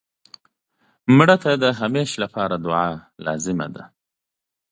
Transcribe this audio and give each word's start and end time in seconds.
مړه 1.17 1.35
ته 1.43 1.51
د 1.63 1.65
همېشه 1.79 2.25
دعا 2.65 2.87
لازم 3.25 3.59
ده 3.75 3.83